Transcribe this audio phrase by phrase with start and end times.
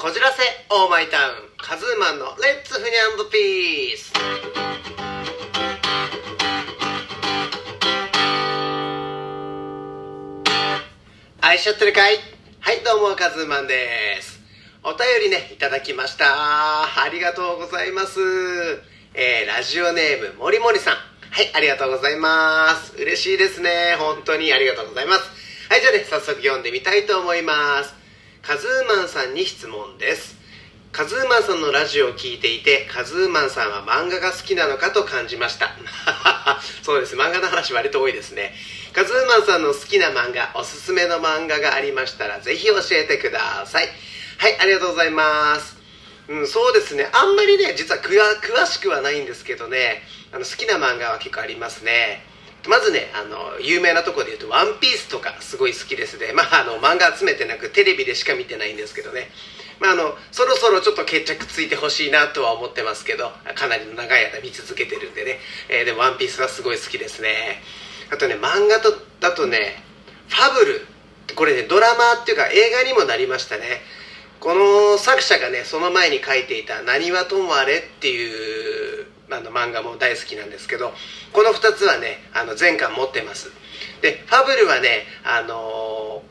[0.00, 4.12] こじらせオーマイタウンカズーマンのレッツフニャンドピース。
[11.40, 12.14] 愛しちゃってるかい？
[12.60, 14.38] はいどうもカズーマンです。
[14.84, 16.26] お便りねいただきました。
[16.28, 18.20] ありがとうございます。
[19.14, 20.94] えー、ラジオネームもりもりさん。
[20.94, 21.00] は
[21.42, 22.94] いありがとうございます。
[22.96, 23.96] 嬉しいですね。
[23.98, 25.22] 本当にありがとうございます。
[25.68, 27.97] はいじゃあね早速読んでみたいと思います。
[28.42, 30.36] カズーマンさんに質問です。
[30.92, 35.70] カズーマンさんのラジオを聞いていてカズーマンさんは漫画が好きなのかと感じました。
[36.82, 37.14] そうです。
[37.14, 38.54] 漫画の話割と多いですね。
[38.92, 43.88] カズーマンさんの好きな漫画おすすめの漫画がありましたらぜひ教えてください。
[44.38, 45.76] はいありがとうございます。
[46.28, 47.08] うん、そうですね。
[47.12, 50.02] あんまりね実は詳しくはないんですけどね。
[50.32, 52.24] あの好きな漫画は結構ありますね。
[52.66, 56.32] まずねあの有名なとこで言うと「ワンピースとかすごい好きですね。
[56.32, 59.30] まああの漫画集めてなくテレビでしか見てないんですけどね。
[59.80, 67.62] まああのそろそろちょっと決着ついてほしいなとは思ってますけどかなりの長い間見続けてるんでね、えー、でも「ワンピースはすごい好きですね。
[68.10, 69.82] あとね漫画とだとね
[70.28, 70.86] 「ファブル」
[71.36, 73.82] これねドラマっていうか映画にもなりましたね。
[74.40, 78.67] この作者がねその前に書いていた「なにわともあれ」っていう
[79.30, 80.92] あの漫画も大好きなんですけど
[81.32, 83.50] この2つはねあの全巻持ってます。
[84.02, 86.22] でファブルはねあの、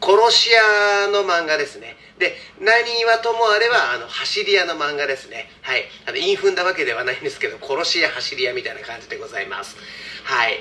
[0.00, 1.96] 殺し屋の漫画ですね。
[2.18, 5.48] で何はともあればあの走り屋の漫画ですね。
[5.62, 5.84] はい。
[6.06, 9.76] あの韻踏んだわけではないんですけど殺し屋走り屋みたいな感じでございます。
[10.24, 10.60] はい。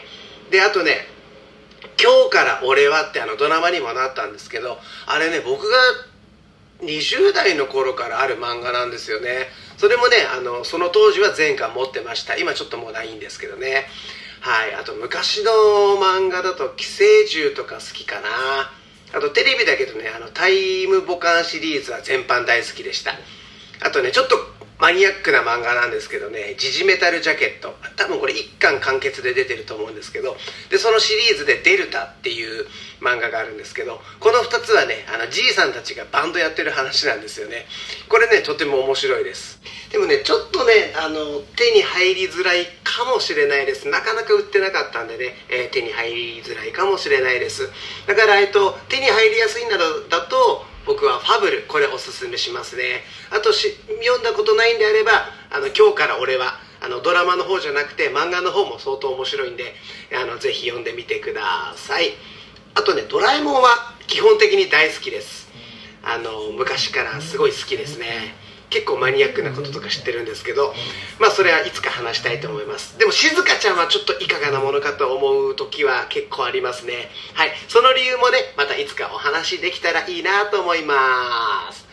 [0.49, 1.07] であとね
[2.01, 5.77] 「今日から俺は」ってあのドラマにもなったんですけどあれね僕が
[6.81, 9.49] 20代の頃からある漫画なんですよね。
[9.77, 12.37] それもねあのその当時は全巻持ってました。
[12.37, 13.87] 今ちょっともうないんですけどね。
[14.39, 14.75] はい。
[14.75, 15.51] あと昔の
[16.01, 18.29] 漫画だと寄生獣とか好きかな。
[19.15, 23.13] あとテレビだけどねあのタイムボカンシリーズは全般大好きでした。
[23.81, 24.35] あとねちょっと
[24.79, 27.75] マニアックな漫画なんですけどね、ジジメタルジャケット。
[27.95, 30.35] 多分これ1巻完結で出てると思うんですけど、
[30.69, 32.65] で、そのシリーズでデルタっていう
[32.99, 37.65] 漫画があるんですけど、この2つはね、あの、じいさんたちがバンドやってる話なんですよね。
[38.09, 39.61] これね、とても面白いです。
[39.91, 43.87] でもね、ちょっとね、あの、手に入りづらいかもしれないです。
[43.87, 47.69] なかなか売ってなかったんでね、えー、手に入りづらいかもしれないです。
[48.07, 53.03] だから、えっと、手に入りやすいなどだと、僕はファブルこれおすすめしますね。
[53.31, 55.11] あとし読んだことないんであれば
[55.51, 59.73] あの今日から俺はあのドラマの方じゃなくて漫画の方も相当面白いんで
[60.13, 62.11] あのぜひ読んでみてください。
[62.75, 65.47] あとねドラえもんは基本的に大好きです。
[66.03, 68.35] あの昔からすごい好きですね。
[68.73, 70.73] 結構マニアックなこととか知ってるんですけど
[71.19, 76.93] まあそれはいつか話したいと思いますでも静香ちゃんはちょっといかがなものかと思う時は結構ありますね
[77.35, 81.83] はいその理由もねまたいつかお話できたらいいなと思います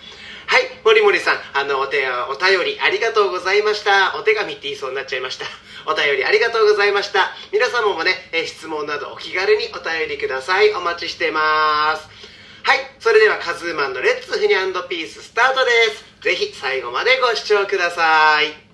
[0.50, 4.18] はい、森森さん、あの、お手、お便りありがとうございました。
[4.18, 5.46] お手紙って言いそうになっちゃいました。
[5.86, 7.30] お便りありがとうございました。
[7.52, 10.74] 皆様もね、え質問などお気軽にお便りください。
[10.74, 12.19] お待ちしてます。
[12.62, 16.04] はい、それではカズーマンのレッツフニャンドピーススタートです。
[16.22, 18.70] ぜひ最後までご視聴ください。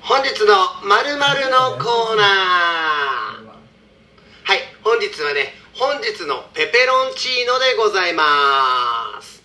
[0.00, 0.54] 本日の
[0.84, 3.46] まるのコーナー
[4.44, 9.44] はい本日はね本日のペペロンチーノでございます。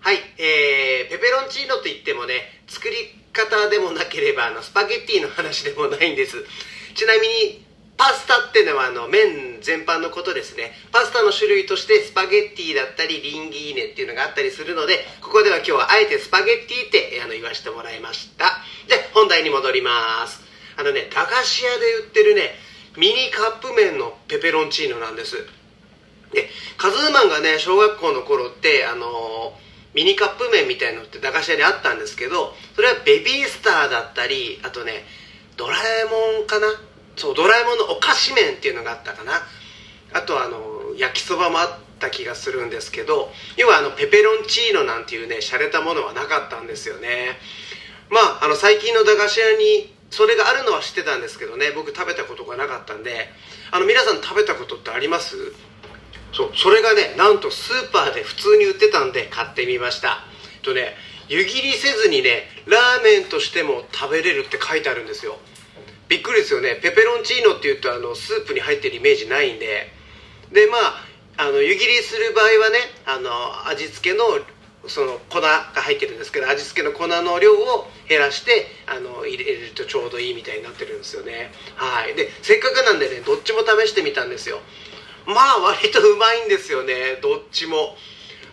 [0.00, 2.94] はい、えー、ペペロンチーノといってもね、作り
[3.32, 6.44] 方でもなければ、あの、スパゲッティの話でもないんです。
[6.94, 7.64] ちなみに、
[7.96, 10.72] パスタっていうのはあの麺全般のことですね。
[10.92, 18.58] パスタの種類としてスパゲッティだったりリンギーネっていうのがあったりするのでここでは今日はあえてスパゲッティってあの言わせてもらいました。
[18.88, 20.42] で本題に戻ります。
[20.76, 22.58] あのね駄菓子屋で売ってるね
[22.96, 25.36] ミニカップ麺のペペロンチーノなんです。
[26.32, 35.04] でカズーマンがね小学校の頃ってあのーミニカップ麺みたいのって駄菓子屋にあったんですけどそれはベビースターだったりあとね
[35.56, 36.04] ドラえ
[36.40, 36.66] もんかな？
[37.14, 39.34] そうドラえもんのお菓子麺っていうのがあったかな？
[40.12, 40.58] あとあの
[40.98, 47.38] 焼きそばもあった気がするんですけど要はあのペペロンチーノなんていうね洒落たものはなかったんですよね。
[48.10, 53.28] まああの最近の駄菓子屋にそれがあるのは知ってたんですけどね僕食べたことがなかったんで
[53.72, 55.34] あの皆さん食べたことってあります？
[56.32, 60.22] そうそれがねなんとスーパーで普通に売ってたんで買ってみました。
[60.62, 60.94] とね
[61.28, 65.36] 湯切りせずにねラーメンとしても食べれるって書いてあるんですよ。
[66.08, 66.78] びっくりですよね。
[66.82, 69.90] ペペロンチーノっていうとあのスープに入ってるイメージないんで。
[70.52, 74.24] でまああの湯切りする場合はねあの味付けの
[74.88, 81.50] その粉が入ってるんですけど味付けの粉の量を減らしてあの入れるとちょうどいいみたいになってるんですよね。
[81.76, 82.14] はい。
[82.14, 84.60] でせっかくなんでねどっちも試してみたんですよ。
[85.26, 87.18] まあ割とうまいんですよね。
[87.22, 87.96] どっちも。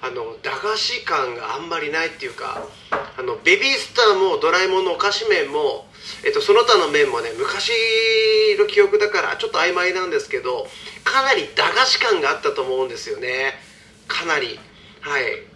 [0.03, 5.85] あの駄菓子感があんまりないっていうかあのベビースターもドラえもんのお菓子麺も、
[6.25, 7.71] えっと、その他の麺もね昔
[8.57, 10.65] の記憶だからちょっと曖昧なんですけど
[11.03, 13.53] かなり駄菓子感があったと思うんですよね。
[14.07, 14.59] かなり。
[15.01, 15.50] はい。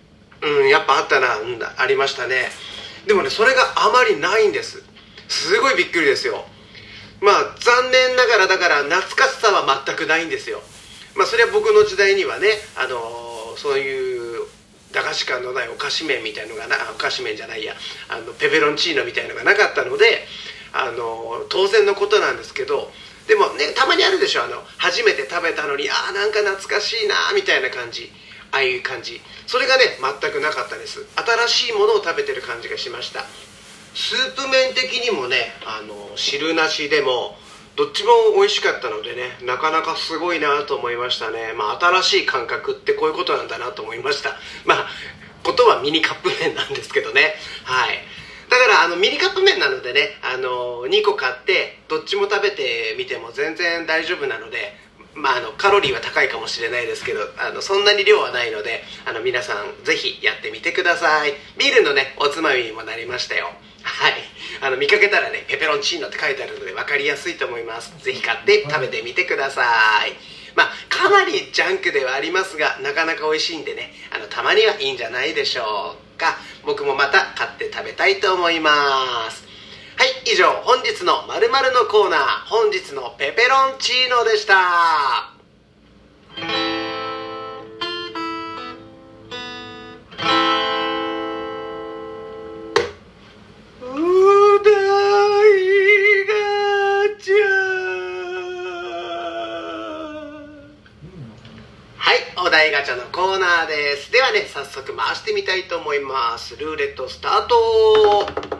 [0.45, 2.49] うんやっぱあったな、うん、ありましたね。
[3.07, 4.83] でもねそれがあまりないんです。
[5.27, 6.45] すごいびっくりですよ。
[7.21, 10.61] まあ残念ながらだから懐かしさは全くないんですよ。
[11.15, 14.45] まあそれは僕の時代にはねあのー、そういう
[14.91, 17.73] 駄菓子感のないお菓子麺みたいのがなお菓子麺じゃないや
[18.09, 20.25] あのペペロンチーノみたいのがなかったので
[20.73, 22.91] あのー、当然のことなんですけど
[23.27, 28.11] でもねたまにあるでしょあの初めて食べたのにああなんか懐かしいなみたいな感じ。
[28.51, 29.21] ああいう感じ。
[29.47, 29.83] それがね
[30.21, 31.05] 全くなかったです。
[31.47, 33.21] 新しいものを食べてる感じがしました。
[33.95, 37.37] スープ麺的にもねあの汁なしでも
[37.75, 41.53] どっちも美味しかったのでねなかなかすごいなと思いましたね。
[41.57, 44.37] まあ新しい感覚ってこういうことなんだなと思いました。
[44.65, 44.87] まあ
[45.43, 47.35] ことはミニカップ麺なんですけどね。
[47.63, 47.99] はい。
[48.49, 54.73] だからあのミニカップ麺なのでねあの2個買ってどっちも食べてみても全然大丈夫なので
[55.15, 61.33] まあ、あのカロリーは高いかもしれないですけどあのそんなに量はないのであの皆さんぜひやってみてください。
[61.57, 63.45] ビールのねおつまみにもなりましたよ。
[63.81, 64.13] はい。
[64.61, 67.93] あの見かけたらねペペロンチーノって書いてあるので分かりやすいと思います。
[68.03, 69.63] ぜひ買って食べてみてくださ
[70.05, 70.11] い。
[70.55, 76.37] まあかなりジャンクではありますがなかなか美味しいんでねあのたまにはいいんじゃないでしょうか。
[76.65, 79.45] 僕もまた買って食べたいと思います。
[80.05, 85.33] はい以上本日の〇〇のコーナー本日のペペロンチーノでした。
[102.37, 102.95] お題ガチャ。
[102.95, 104.11] のコーナーです。
[104.11, 106.55] ではね早速回してみたいと思います。
[106.57, 108.54] ルーレットスタート。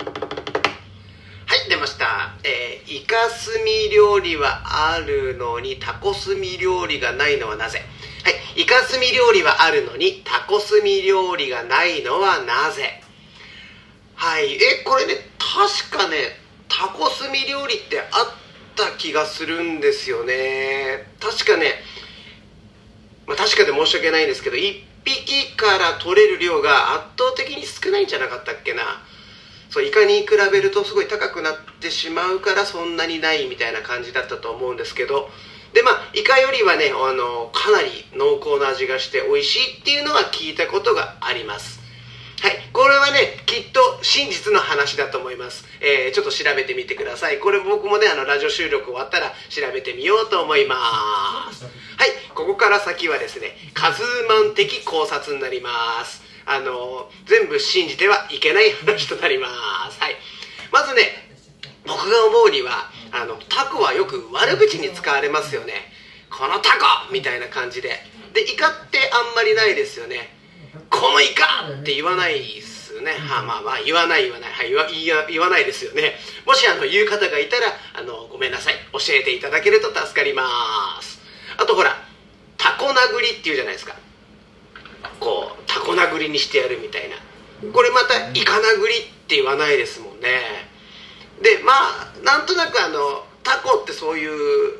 [1.75, 7.81] 出ました、えー、イカスミ料理はあるのにタコスミ料理がないのはなぜ？
[8.23, 13.01] はいイカスミ料理はあるのにタコスミ料理がないのはなぜ？
[14.15, 16.15] はいえこれね確かね
[16.69, 18.07] タコスミ料理ってあっ
[18.77, 21.07] た気がするんですよね。
[21.19, 21.73] 確かね
[23.27, 28.83] まあ、確かで申し訳ないんですけど1匹から取れる量が圧倒的に少ないんじゃなかったっけな。
[29.75, 35.27] そうイカに比べるとすごい高くなってしまうからそんなにないみたいな感じだったと思うんですけど
[35.73, 41.81] でまあイカよりはねあのかなり濃厚な味がして美味しいっていうのは聞いたことがあります。
[42.39, 42.53] はい。
[42.71, 47.39] これはねきっと真実の話だと思います、えー、ちょっと調べてみてください。
[47.39, 51.65] これ僕もねあのラジオ収録終わったら調べてみようと思います。
[51.65, 51.71] はい。
[52.33, 56.24] ここから先はですねカズーマン的考察になります。
[56.45, 59.47] あの全部信じてはいけない話となりま
[59.91, 59.99] す。
[59.99, 60.15] はい。
[60.71, 61.01] まずね
[61.85, 65.73] 僕が思うにはあのタコはよく悪口に使われますよね。
[66.29, 67.13] このタコ!
[67.13, 67.89] みたいな感じで。
[68.33, 70.35] でイカってあんまりないですよね。
[70.89, 71.69] このイカ!
[71.81, 73.11] って言わないですね。
[73.13, 76.15] はあ、まあまあ言わない言わない、はい、言わ言わ言わないですよね。
[76.45, 78.73] もしあの言う方がいたらあのごめんなさい。
[78.91, 80.43] 教えていただけると助かりま
[81.01, 81.21] す。
[81.57, 81.95] あとほら
[82.57, 83.95] タコ殴りっていうじゃないですか。
[85.19, 85.44] こ
[85.93, 87.15] うタコ殴りにしてやるみたいな。
[87.71, 90.39] これまたイカ殴りって言わないですもんね。
[91.41, 94.79] でまあなんとなくあのタコってそういう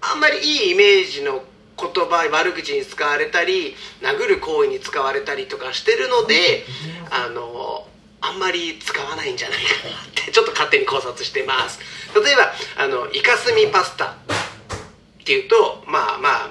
[0.00, 1.42] あんまりいいイメージの
[1.78, 6.64] 言葉悪口に使われたり殴る行為に使われたりとかしてるので
[7.10, 7.86] あの
[8.20, 11.80] あんまり使わないんじゃないかなってちょっと勝手に考察してます。
[12.14, 16.50] 例えばあのイカスミパスタっていうとまあまあ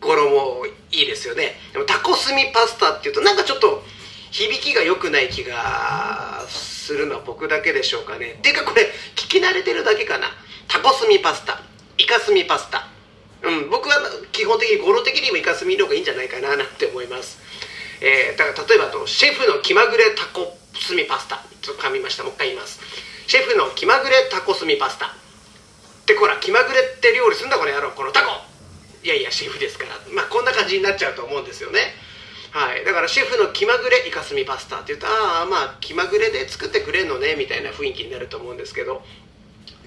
[0.00, 1.54] 語呂もいいですよね。
[1.72, 3.82] でもタコスミパスタっていうとなんかちょっと
[4.30, 8.36] 響きが良くない気がするのは僕だけでしょうかね。
[8.38, 8.82] っていうかこれ
[9.14, 10.28] 聞き慣れてるだけかな。
[10.66, 11.60] タコスミパスタ
[11.98, 12.88] イカスミパスタ。
[13.42, 13.96] うん僕は
[14.32, 17.38] 基本的に語呂的にもイカスミの方がいいんじゃないかななんて思います。
[18.00, 22.24] えー、だから例えばとシェフの気まぐれタコスミパスタちょっと噛みました。
[22.24, 22.80] もう一回言います。
[23.26, 25.06] シェフの気まぐれタコスミパスタ。
[25.06, 25.10] っ
[26.06, 27.90] てこら気まぐれって料理すんだこの野郎。
[27.90, 28.47] このタコ
[29.02, 29.94] いやいやシェフですから。
[30.12, 31.80] まあこんな感じになっちゃうと思うんですよね。
[32.50, 32.84] はい。
[32.84, 39.02] だからシェフの気まぐれイカスミパスタって言うとああまあ気まぐれで作ってくれんのねみたいな雰囲気になると思うんですけど。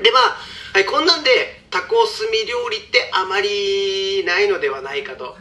[0.02, 0.38] でまあ、
[0.74, 1.30] はい、こんなんで
[1.70, 5.38] タコスミ料理ってあまりないのではないかと。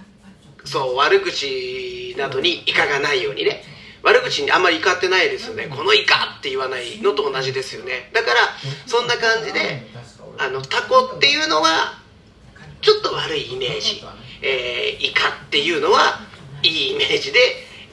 [0.64, 3.64] そう悪口などにイカがないようにね。
[4.02, 5.68] 悪口にあんまり怒ってないですよね。
[5.68, 8.10] このイカって言わないのと同じですよね。
[8.12, 8.40] だから
[8.86, 9.86] そんな感じで
[10.38, 11.99] あのタコっていうのは
[12.80, 14.02] ちょっと悪いイメージ、
[14.42, 16.20] えー、イカっていうのは
[16.62, 17.38] いいイメージで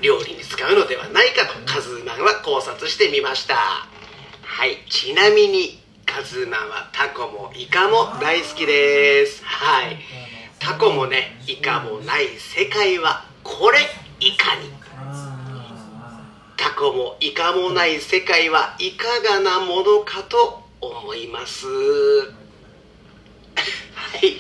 [0.01, 3.55] 料理に使うのではないかとカズーマンは考察してみました。
[3.55, 9.43] はいちなみにカズーマンはタコもイカも大好きです。
[9.43, 9.97] はい
[10.59, 13.79] タコもねイカもない世界はこれ
[14.19, 14.71] いかに。
[16.57, 21.67] タコもイカもない世界はいかがなものかと思います。
[21.67, 22.33] は
[24.21, 24.37] い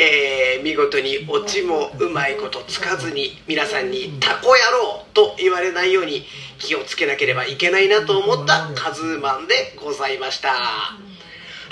[0.00, 6.24] えー、見事にオチもうまいことつかずに皆さんに「タコ野郎!」と言われないように
[6.60, 10.50] 気をつけなければいけないなと思ったカズーマンでございました。
[10.50, 10.94] は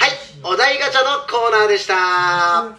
[0.07, 0.11] い
[0.43, 1.95] お題ガチャのコーナーでした。
[1.95, 2.77] は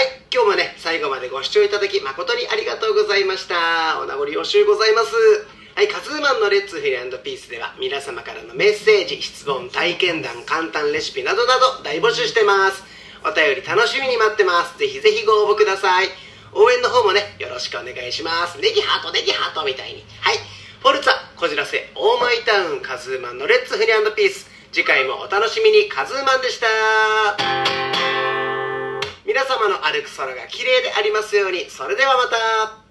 [0.00, 3.98] い今日もね最後までご視聴いただき誠にありがとうございました。
[4.00, 5.59] お名残惜しゅうございます。
[5.80, 12.84] はい、カズーマンのレッツフィルピースでは皆様からのメッセージ、質問、体験談、簡単レシピなどなど大募集してます。
[13.24, 14.76] お便り楽しみに待ってます。
[14.76, 16.08] ぜひぜひご応募ください。
[16.52, 18.60] 応援の方もね、よろしくお願いします。
[18.60, 20.04] ネギハート、ネギハートみたいに。
[20.20, 20.36] はい。
[20.82, 24.50] フォルツァ、こじらせ、オーマイタウン、カズーマンのレッツフィルピース。
[24.72, 26.66] 次回もお楽しみに、カズーマンでした。
[29.24, 31.70] 皆様の歩く空が綺麗でありますように。
[31.70, 32.89] それではまた。